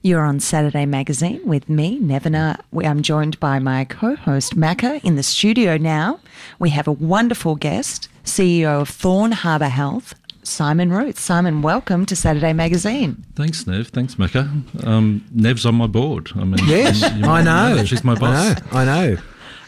[0.00, 2.60] You're on Saturday Magazine with me, Nevena.
[2.84, 6.20] I'm joined by my co host, Macca, in the studio now.
[6.60, 11.18] We have a wonderful guest, CEO of Thorne Harbour Health, Simon Ruth.
[11.18, 13.24] Simon, welcome to Saturday Magazine.
[13.34, 13.88] Thanks, Nev.
[13.88, 14.86] Thanks, Macca.
[14.86, 16.30] Um, Nev's on my board.
[16.36, 17.84] I mean, yes, I know.
[17.84, 18.60] She's my boss.
[18.70, 18.92] I know.
[18.92, 19.14] I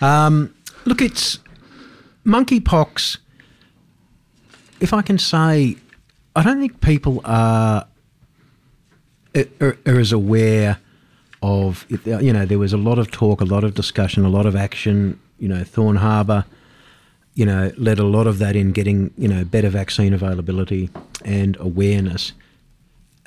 [0.01, 0.07] know.
[0.07, 0.55] Um,
[0.85, 1.41] look, it's
[2.25, 3.19] monkeypox.
[4.79, 5.77] If I can say,
[6.37, 7.85] I don't think people are
[9.35, 10.79] are, are as aware
[11.43, 14.47] of you know there was a lot of talk, a lot of discussion, a lot
[14.47, 15.19] of action.
[15.39, 16.45] You know, Thorne Harbour,
[17.35, 20.91] you know, led a lot of that in getting you know better vaccine availability
[21.25, 22.33] and awareness.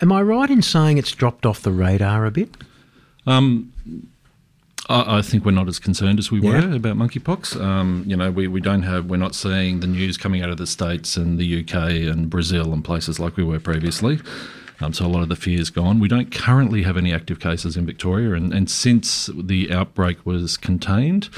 [0.01, 2.49] Am I right in saying it's dropped off the radar a bit?
[3.25, 3.71] Um,
[4.89, 6.75] I, I think we're not as concerned as we were yeah.
[6.75, 7.59] about monkeypox.
[7.61, 10.57] Um, you know, we, we don't have, we're not seeing the news coming out of
[10.57, 11.73] the States and the UK
[12.11, 14.19] and Brazil and places like we were previously.
[14.81, 15.99] Um, so a lot of the fear is gone.
[15.99, 20.57] We don't currently have any active cases in Victoria, and, and since the outbreak was
[20.57, 21.29] contained,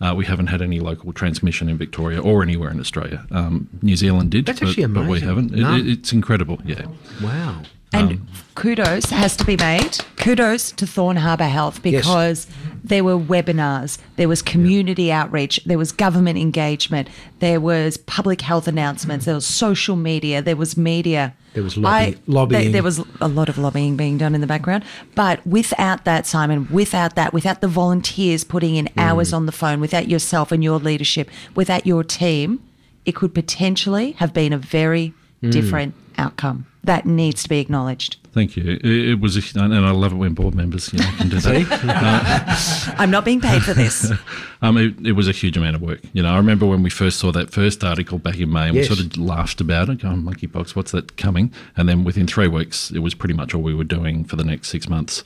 [0.00, 3.26] uh, we haven't had any local transmission in Victoria or anywhere in Australia.
[3.30, 5.06] Um, New Zealand did, That's but, actually amazing.
[5.06, 5.52] but we haven't.
[5.54, 6.86] It, it, it's incredible, yeah.
[7.22, 7.62] Wow.
[7.92, 9.98] And um, kudos has to be made.
[10.16, 12.58] Kudos to Thorne Harbour Health because yes.
[12.84, 15.22] there were webinars, there was community yeah.
[15.22, 17.08] outreach, there was government engagement,
[17.40, 21.34] there was public health announcements, there was social media, there was media.
[21.54, 22.62] There was lobby, I, lobbying.
[22.64, 24.84] There, there was a lot of lobbying being done in the background.
[25.16, 29.02] But without that, Simon, without that, without the volunteers putting in mm.
[29.02, 32.62] hours on the phone, without yourself and your leadership, without your team,
[33.04, 35.12] it could potentially have been a very
[35.42, 35.50] mm.
[35.50, 38.16] different outcome that needs to be acknowledged.
[38.32, 38.78] Thank you.
[38.82, 41.40] It, it was, a, and I love it when board members you know, can do
[41.40, 42.88] that.
[42.88, 44.12] uh, I'm not being paid for this.
[44.62, 46.00] um, it, it, was a huge amount of work.
[46.12, 48.76] You know, I remember when we first saw that first article back in May, and
[48.76, 48.88] yes.
[48.88, 52.48] we sort of laughed about it, going, "Monkeypox, what's that coming?" And then within three
[52.48, 55.22] weeks, it was pretty much all we were doing for the next six months.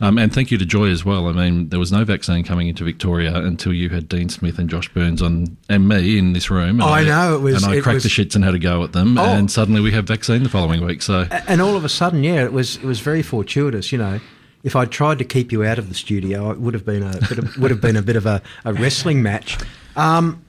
[0.00, 1.28] Um, and thank you to Joy as well.
[1.28, 4.70] I mean, there was no vaccine coming into Victoria until you had Dean Smith and
[4.70, 6.80] Josh Burns on and me in this room.
[6.80, 7.62] I, I, know it was.
[7.62, 9.24] And I cracked was, the shits and had a go at them, oh.
[9.24, 11.02] and suddenly we have vaccine the following week.
[11.02, 13.92] So and all of a sudden, yeah, it was it was very fortuitous.
[13.92, 14.20] You know,
[14.64, 17.18] if I'd tried to keep you out of the studio, it would have been a
[17.18, 19.58] of, would have been a bit of a, a wrestling match.
[19.96, 20.42] Um,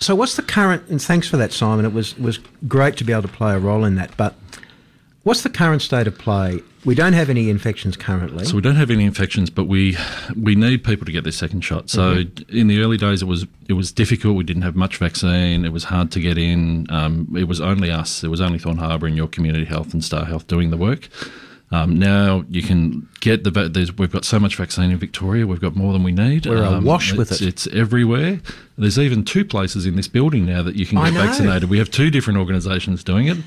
[0.00, 0.88] so what's the current?
[0.88, 1.84] And thanks for that, Simon.
[1.84, 4.34] It was was great to be able to play a role in that, but.
[5.24, 6.62] What's the current state of play?
[6.84, 8.44] We don't have any infections currently.
[8.44, 9.96] So we don't have any infections, but we
[10.36, 11.88] we need people to get their second shot.
[11.88, 12.56] So mm-hmm.
[12.56, 14.36] in the early days, it was it was difficult.
[14.36, 15.64] We didn't have much vaccine.
[15.64, 16.86] It was hard to get in.
[16.90, 18.24] Um, it was only us.
[18.24, 21.08] It was only Thorne Harbour and your community health and Star Health doing the work.
[21.70, 23.94] Um, now you can get the.
[23.96, 25.46] we've got so much vaccine in Victoria.
[25.46, 26.46] We've got more than we need.
[26.46, 27.40] We're um, awash with it.
[27.40, 28.40] It's everywhere.
[28.76, 31.70] There's even two places in this building now that you can get vaccinated.
[31.70, 33.38] We have two different organisations doing it.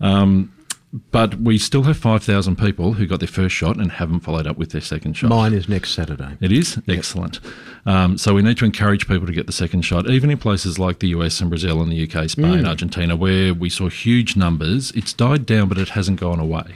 [0.00, 0.50] Um,
[0.92, 4.58] but we still have 5,000 people who got their first shot and haven't followed up
[4.58, 5.28] with their second shot.
[5.30, 6.36] Mine is next Saturday.
[6.40, 6.80] It is?
[6.86, 6.98] Yep.
[6.98, 7.38] Excellent.
[7.86, 10.80] Um, so we need to encourage people to get the second shot, even in places
[10.80, 12.68] like the US and Brazil and the UK, Spain, mm.
[12.68, 14.90] Argentina, where we saw huge numbers.
[14.92, 16.74] It's died down, but it hasn't gone away.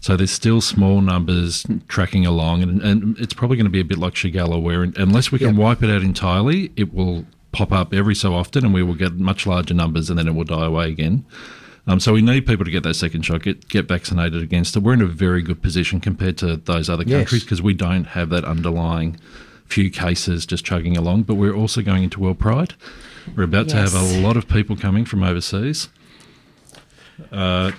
[0.00, 3.84] So there's still small numbers tracking along, and, and it's probably going to be a
[3.84, 5.56] bit like Shigella, where unless we can yep.
[5.56, 9.12] wipe it out entirely, it will pop up every so often and we will get
[9.12, 11.24] much larger numbers and then it will die away again.
[11.86, 14.80] Um, so we need people to get that second shot, get get vaccinated against it.
[14.80, 17.64] We're in a very good position compared to those other countries because yes.
[17.64, 19.18] we don't have that underlying
[19.64, 21.24] few cases just chugging along.
[21.24, 22.74] But we're also going into World Pride.
[23.36, 23.92] We're about yes.
[23.92, 25.88] to have a lot of people coming from overseas.
[27.32, 27.72] Uh,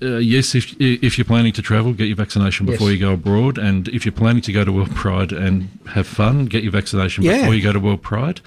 [0.00, 3.00] uh, yes, if if you're planning to travel, get your vaccination before yes.
[3.00, 6.46] you go abroad, and if you're planning to go to World Pride and have fun,
[6.46, 7.38] get your vaccination yeah.
[7.38, 8.40] before you go to World Pride.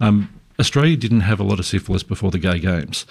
[0.00, 0.28] Um,
[0.60, 3.06] Australia didn't have a lot of syphilis before the Gay Games.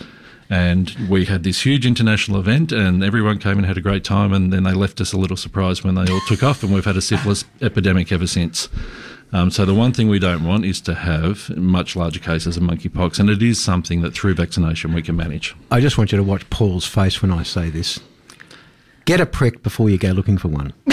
[0.50, 4.32] And we had this huge international event, and everyone came and had a great time.
[4.32, 6.86] And then they left us a little surprised when they all took off, and we've
[6.86, 8.70] had a syphilis epidemic ever since.
[9.34, 12.64] Um, so the one thing we don't want is to have much larger cases of
[12.64, 15.54] monkeypox, and it is something that through vaccination we can manage.
[15.70, 18.00] I just want you to watch Paul's face when I say this.
[19.04, 20.74] Get a prick before you go looking for one.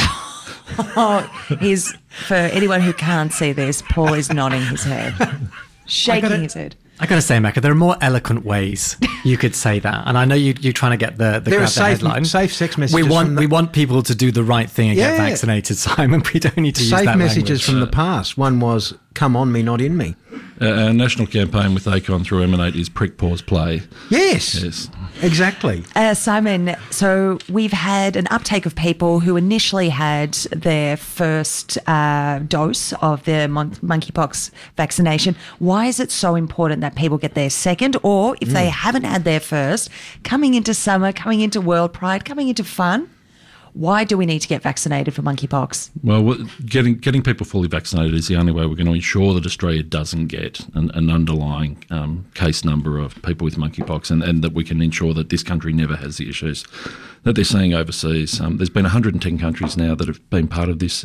[0.97, 1.21] oh,
[1.61, 1.97] he's
[2.27, 3.83] for anyone who can't see this.
[3.83, 5.15] Paul is nodding his head,
[5.87, 6.77] shaking gotta, his head.
[7.01, 10.25] I gotta say, Macca, there are more eloquent ways you could say that, and I
[10.25, 12.25] know you, you're trying to get the the, There are grab the safe- headline.
[12.25, 15.17] safe sex We want the- we want people to do the right thing and get
[15.17, 16.23] vaccinated, Simon.
[16.33, 17.65] We don't need to use Safe that messages language.
[17.65, 18.39] from the past.
[18.39, 20.15] One was, come on me, not in me.
[20.61, 23.83] Uh, our national campaign with ACON through Emen8 is prick, pause, play.
[24.11, 24.63] Yes.
[24.63, 24.89] Yes.
[25.23, 25.85] Exactly.
[25.95, 32.41] Uh, Simon, so we've had an uptake of people who initially had their first uh,
[32.41, 35.37] dose of the mon- monkeypox vaccination.
[35.59, 39.25] Why is it so important that people get their second, or if they haven't had
[39.25, 39.89] their first,
[40.23, 43.09] coming into summer, coming into World Pride, coming into fun?
[43.75, 45.91] Why do we need to get vaccinated for monkeypox?
[46.03, 49.44] Well, getting getting people fully vaccinated is the only way we're going to ensure that
[49.44, 54.43] Australia doesn't get an, an underlying um, case number of people with monkeypox, and, and
[54.43, 56.65] that we can ensure that this country never has the issues
[57.25, 58.41] that they're seeing overseas.
[58.41, 61.05] Um, there's been 110 countries now that have been part of this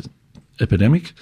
[0.60, 1.12] epidemic.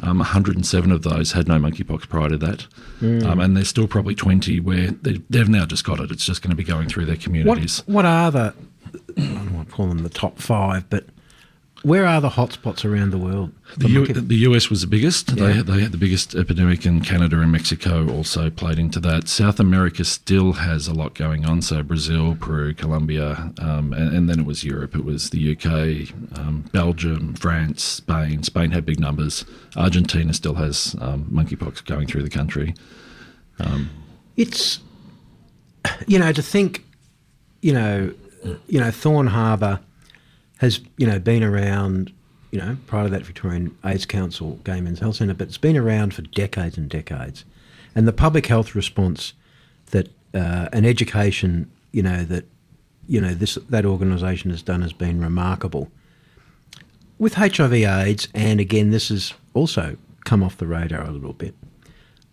[0.00, 2.66] Um, 107 of those had no monkeypox prior to that,
[3.02, 6.12] um, and there's still probably 20 where they, they've now just got it.
[6.12, 7.82] It's just going to be going through their What, communities.
[7.86, 8.54] what are the,
[9.16, 11.06] I don't want to call them the top five, but
[11.82, 13.52] where are the hotspots around the world?
[13.76, 15.30] The, U- the US was the biggest.
[15.30, 15.46] Yeah.
[15.46, 19.28] They, they had the biggest epidemic, and Canada and Mexico also played into that.
[19.28, 21.62] South America still has a lot going on.
[21.62, 24.96] So Brazil, Peru, Colombia, um, and, and then it was Europe.
[24.96, 28.42] It was the UK, um, Belgium, France, Spain.
[28.42, 29.44] Spain had big numbers.
[29.76, 32.74] Argentina still has um, monkeypox going through the country.
[34.36, 34.80] it's,
[36.08, 36.84] you know, to think,
[37.62, 38.12] you know,
[38.66, 39.80] you know, Thorne Harbour
[40.58, 42.12] has, you know, been around,
[42.50, 45.76] you know, prior to that Victorian AIDS Council Gay Men's Health Centre, but it's been
[45.76, 47.44] around for decades and decades.
[47.94, 49.32] And the public health response
[49.90, 52.44] that, uh, and education, you know, that,
[53.08, 55.90] you know, this, that organisation has done has been remarkable.
[57.18, 61.54] With HIV AIDS, and again, this has also come off the radar a little bit.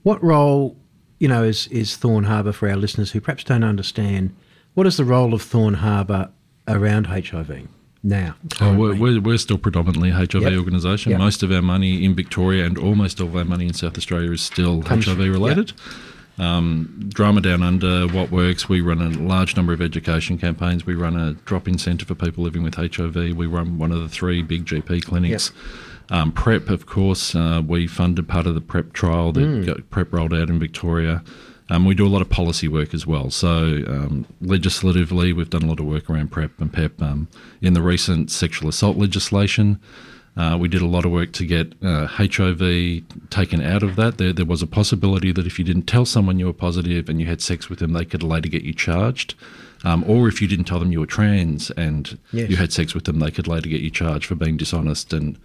[0.03, 0.75] What role,
[1.19, 4.35] you know, is, is Thorne Harbour for our listeners who perhaps don't understand?
[4.75, 6.29] What is the role of Thorne Harbour
[6.67, 7.67] around HIV
[8.03, 8.35] now?
[8.61, 10.53] Oh, we're, we're, we're still predominantly a HIV Yep.
[10.59, 11.11] organisation.
[11.11, 11.19] Yep.
[11.19, 14.31] Most of our money in Victoria and almost all of our money in South Australia
[14.31, 15.73] is still HIV related.
[16.37, 20.85] Um, Drama Down Under, What Works, we run a large number of education campaigns.
[20.85, 23.15] We run a drop in centre for people living with HIV.
[23.15, 25.53] We run one of the three big GP clinics.
[26.11, 29.63] Um, PrEP, of course, uh, we funded part of the PrEP trial that Hmm.
[29.63, 31.23] got PrEP rolled out in Victoria.
[31.69, 33.31] Um, we do a lot of policy work as well.
[33.31, 37.01] So, um, legislatively, we've done a lot of work around PrEP and PEP.
[37.01, 37.27] Um,
[37.61, 39.79] in the recent sexual assault legislation,
[40.37, 44.17] uh, we did a lot of work to get uh, HIV taken out of that.
[44.17, 47.19] There, there was a possibility that if you didn't tell someone you were positive and
[47.19, 49.33] you had sex with them, they could later get you charged.
[49.83, 52.49] Um, or if you didn't tell them you were trans and Yes.
[52.49, 55.37] you had sex with them, they could later get you charged for being dishonest and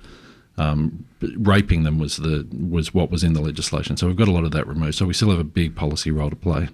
[0.58, 3.96] um, raping them was the was what was in the legislation.
[3.96, 4.96] So we've got a lot of that removed.
[4.96, 6.68] So we still have a big policy role to play.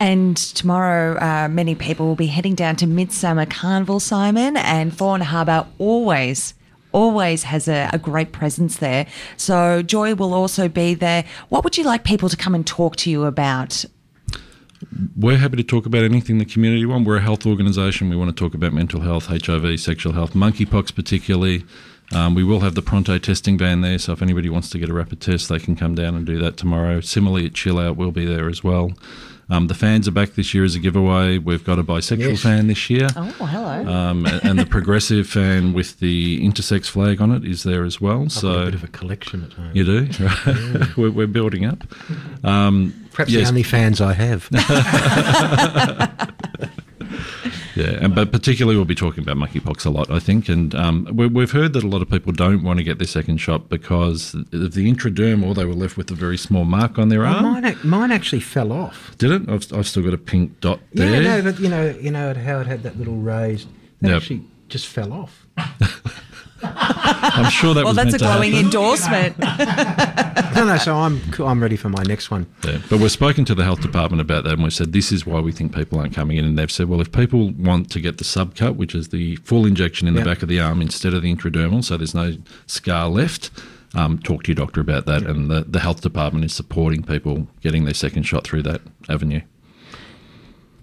[0.00, 5.20] And tomorrow, uh, many people will be heading down to Midsummer Carnival, Simon, and Thorne
[5.20, 6.54] Harbour always.
[6.92, 9.06] Always has a, a great presence there.
[9.36, 11.24] So, Joy will also be there.
[11.48, 13.84] What would you like people to come and talk to you about?
[15.16, 17.06] We're happy to talk about anything the community want.
[17.06, 18.10] We're a health organisation.
[18.10, 21.64] We want to talk about mental health, HIV, sexual health, monkeypox particularly.
[22.12, 24.88] Um, we will have the pronto testing van there, so if anybody wants to get
[24.88, 27.00] a rapid test, they can come down and do that tomorrow.
[27.00, 28.92] Similarly, at Chill Out, we'll be there as well.
[29.50, 31.36] Um, the fans are back this year as a giveaway.
[31.36, 32.42] We've got a bisexual Yes.
[32.42, 33.08] fan this year.
[33.14, 33.86] Oh, hello.
[33.92, 38.00] Um, a- and the progressive fan with the intersex flag on it is there as
[38.00, 38.22] well.
[38.22, 39.70] I've got a so bit of a collection at home.
[39.74, 40.08] you do.
[40.24, 40.88] Right?
[40.96, 41.84] we're, we're building up.
[42.42, 43.42] Um, Perhaps yes.
[43.42, 44.48] the only fans I have.
[47.76, 51.08] Yeah, and but particularly we'll be talking about monkeypox a lot, I think, and um,
[51.12, 53.68] we, we've heard that a lot of people don't want to get their second shot
[53.68, 55.56] because of the intradermal.
[55.56, 57.62] They were left with a very small mark on their Well, arm.
[57.62, 59.16] mine, mine actually fell off.
[59.18, 59.48] Did it?
[59.48, 61.20] I've, I've still got a pink dot there.
[61.20, 63.66] Yeah, no, but you know, you know how it had that little raised.
[64.02, 64.16] That Yep.
[64.18, 65.44] actually just fell off.
[66.76, 69.38] I'm sure that well, was that's a glowing endorsement.
[69.38, 70.78] no, no.
[70.78, 72.46] So I'm I'm ready for my next one.
[72.64, 75.26] Yeah, but we've spoken to the health department about that, and we've said this is
[75.26, 76.44] why we think people aren't coming in.
[76.44, 79.66] And they've said, well, if people want to get the subcut, which is the full
[79.66, 80.24] injection in Yep.
[80.24, 83.50] the back of the arm instead of the intradermal, so there's no scar left,
[83.94, 85.22] um, talk to your doctor about that.
[85.22, 89.40] And the, the health department is supporting people getting their second shot through that avenue.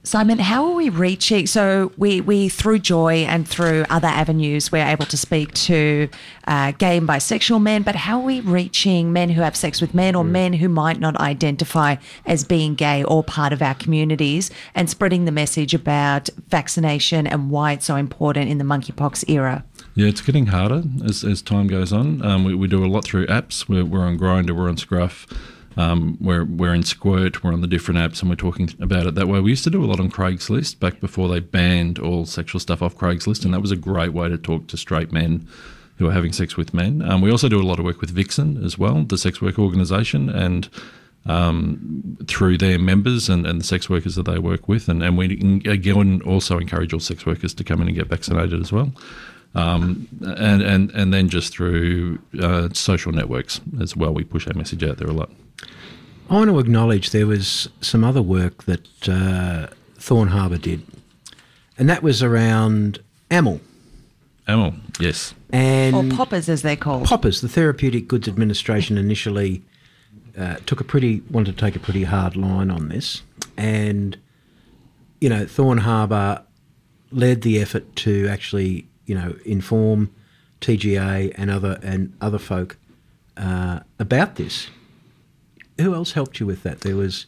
[0.03, 1.45] Simon, how are we reaching?
[1.45, 6.09] So we, we through Joy and through other avenues, we're able to speak to
[6.47, 7.83] uh, gay and bisexual men.
[7.83, 10.99] But how are we reaching men who have sex with men or men who might
[10.99, 16.29] not identify as being gay or part of our communities, and spreading the message about
[16.47, 19.63] vaccination and why it's so important in the monkeypox era?
[19.93, 22.25] Yeah, it's getting harder as, as time goes on.
[22.25, 23.69] Um, we, we do a lot through apps.
[23.69, 25.27] We're, we're on Grindr, we're on Scruff.
[25.77, 29.15] Um, we're, we're in Squirt, we're on the different apps, and we're talking about it
[29.15, 29.39] that way.
[29.39, 32.81] We used to do a lot on Craigslist back before they banned all sexual stuff
[32.81, 35.47] off Craigslist, and that was a great way to talk to straight men
[35.97, 37.01] who are having sex with men.
[37.01, 39.59] Um, we also do a lot of work with Vixen as well, the sex work
[39.59, 40.67] organisation, and
[41.25, 44.89] um, through their members and, and the sex workers that they work with.
[44.89, 48.59] And, and we again also encourage all sex workers to come in and get vaccinated
[48.59, 48.91] as well.
[49.53, 54.53] Um, and, and, and then just through uh, social networks as well, we push our
[54.53, 55.29] message out there a lot.
[56.29, 60.81] I want to acknowledge there was some other work that uh, Thorne Harbour did,
[61.77, 62.99] and that was around
[63.29, 63.59] amyl
[64.47, 65.33] amyl, yes.
[65.51, 67.05] and Or poppers, as they're called.
[67.05, 67.41] Poppers.
[67.41, 69.63] The Therapeutic Goods Administration initially
[70.37, 73.23] uh, took a pretty wanted to take a pretty hard line on this,
[73.57, 74.17] and
[75.19, 76.43] you know Thorne Harbour
[77.11, 80.13] led the effort to actually you know inform
[80.61, 82.77] TGA and other and other folk
[83.37, 84.67] uh, about this.
[85.79, 86.81] Who else helped you with that?
[86.81, 87.25] There was,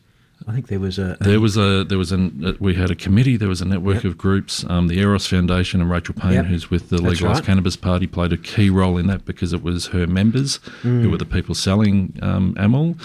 [0.47, 2.91] I think there was a, a There was a there was an uh, we had
[2.91, 3.37] a committee.
[3.37, 4.65] There was a network of groups.
[4.69, 6.45] Um, the Eros Foundation and Rachel Payne, Yep.
[6.45, 7.45] who's with the That's Legalised right.
[7.45, 11.17] Cannabis Party, played a key role in that because it was her members who were
[11.17, 12.95] the people selling um, amyl.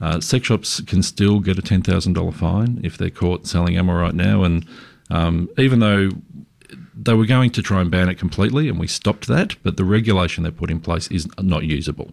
[0.00, 3.76] Uh, sex shops can still get a ten thousand dollar fine if they're caught selling
[3.76, 4.66] amyl right now, and
[5.10, 6.10] um, even though
[6.96, 9.56] they were going to try and ban it completely, and we stopped that.
[9.62, 12.12] But the regulation they put in place is not usable.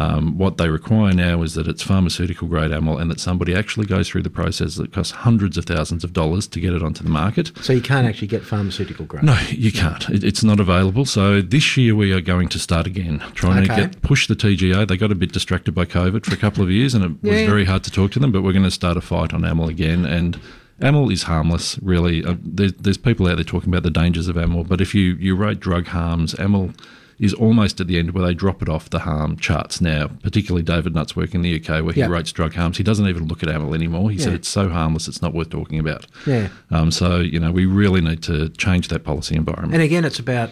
[0.00, 3.84] Um, what they require now is that it's pharmaceutical grade amyl, and that somebody actually
[3.86, 7.04] goes through the process that costs hundreds of thousands of dollars to get it onto
[7.04, 7.52] the market.
[7.60, 9.24] so you can't actually get pharmaceutical grade.
[9.24, 10.08] No, you can't.
[10.08, 11.04] It, it's not available.
[11.04, 13.76] So this year we are going to start again, trying Okay.
[13.76, 14.88] to get push the TGA.
[14.88, 17.42] They got a bit distracted by COVID for a couple of years, and it was
[17.42, 18.32] very hard to talk to them.
[18.32, 20.40] But we're going to start a fight on amyl again, and
[20.80, 21.78] amyl is harmless.
[21.82, 24.94] Really, uh, there's, there's people out there talking about the dangers of amyl, but if
[24.94, 26.72] you you rate drug harms, amyl
[27.20, 30.08] is almost at the end where they drop it off the harm charts now.
[30.22, 32.06] Particularly David Nutt's work in the UK, where he Yeah.
[32.08, 32.78] rates drug harms.
[32.78, 34.10] He doesn't even look at amyl anymore.
[34.10, 36.06] He said it's so harmless, it's not worth talking about.
[36.26, 36.48] Yeah.
[36.70, 39.74] Um, so you know, we really need to change that policy environment.
[39.74, 40.50] And again, it's about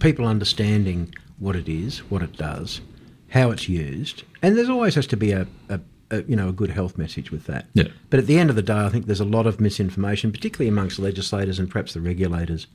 [0.00, 2.80] people understanding what it is, what it does,
[3.30, 6.52] how it's used, and there's always has to be a, a, a you know a
[6.52, 7.66] good health message with that.
[7.72, 7.88] Yeah.
[8.10, 10.68] But at the end of the day, I think there's a lot of misinformation, particularly
[10.68, 12.66] amongst legislators and perhaps the regulators,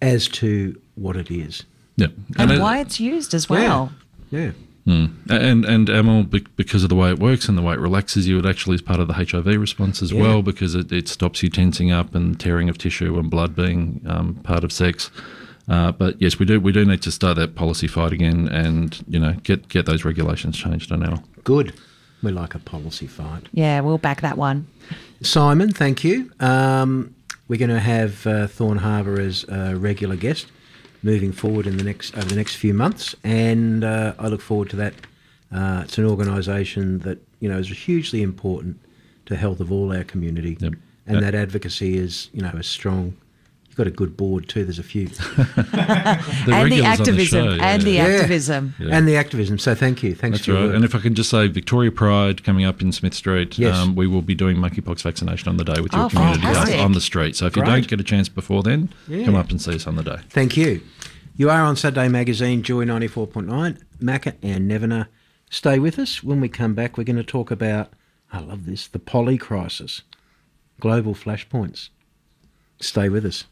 [0.00, 1.64] as to what it is.
[2.00, 3.92] Yeah, and it- why it's used as well.
[4.30, 4.52] Yeah.
[4.86, 6.24] and and amyl
[6.56, 8.82] because of the way it works and the way it relaxes you, it actually is
[8.82, 10.22] part of the HIV response as Yeah.
[10.22, 14.00] well because it, it stops you tensing up and tearing of tissue and blood being
[14.06, 15.10] um, part of sex.
[15.68, 19.04] Uh, but yes, we do we do need to start that policy fight again and
[19.08, 21.22] you know get get those regulations changed on amyl.
[21.44, 21.72] Good.
[22.22, 23.44] We like a policy fight.
[23.52, 24.66] Yeah, we'll back that one.
[25.22, 26.30] Simon, thank you.
[26.40, 27.14] Um,
[27.48, 30.46] we're going to have uh, Thorne Harbour as a regular guest
[31.02, 34.70] moving forward in the next over the next few months, and uh, I look forward
[34.70, 34.94] to that.
[35.52, 38.78] Uh, it's an organisation that you know is hugely important
[39.26, 40.74] to the health of all our community, Yep.
[41.06, 43.14] and Uh, that advocacy is you know is strong.
[43.80, 44.64] You've got a good board too.
[44.64, 45.06] There's a few,
[45.64, 47.44] The and the regulars on activism.
[47.58, 48.06] show, and the yeah.
[48.08, 48.14] Yeah.
[48.16, 48.74] activism.
[48.78, 48.96] Yeah.
[48.98, 49.58] and the activism.
[49.58, 50.14] So thank you.
[50.14, 50.64] Thanks That's for right.
[50.66, 50.74] work.
[50.74, 53.74] And if I can just say, Victoria Pride coming up in Smith Street, Yes.
[53.76, 56.78] um, we will be doing monkeypox vaccination on the day with your Oh, community fantastic.
[56.80, 57.36] on the street.
[57.36, 57.72] So if you Great.
[57.72, 59.24] don't get a chance before then, Yeah.
[59.24, 60.18] come up and see us on the day.
[60.28, 60.82] Thank you.
[61.36, 65.06] You are on Saturday Magazine, Joy 94.9, Macca and Nevena.
[65.48, 66.22] Stay with us.
[66.22, 67.94] When we come back, we're going to talk about,
[68.30, 70.02] I love this, the poly crisis,
[70.80, 71.88] global flashpoints.
[72.82, 73.44] Stay with us.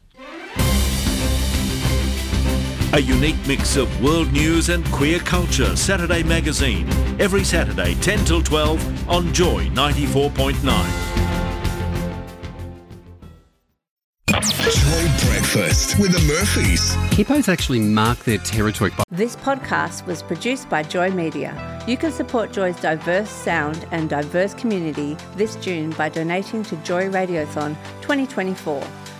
[2.95, 5.76] A unique mix of world news and queer culture.
[5.76, 6.88] Saturday Magazine.
[7.21, 10.54] Every Saturday, 10 till 12 on Joy 94.9.
[14.28, 16.95] Joy Breakfast with the Murphys.
[17.14, 21.83] Hippos actually mark their territory by This podcast was produced by Joy Media.
[21.87, 27.09] You can support Joy's diverse sound and diverse community this June by donating to Joy
[27.11, 28.83] Radiothon 2024.